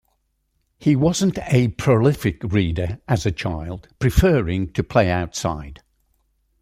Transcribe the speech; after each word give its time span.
He 0.79 0.95
wasn't 0.95 1.37
a 1.43 1.67
prolific 1.67 2.41
reader 2.45 2.99
as 3.07 3.27
a 3.27 3.31
child, 3.31 3.87
preferring 3.99 4.73
to 4.73 4.83
play 4.83 5.11
outside. 5.11 5.83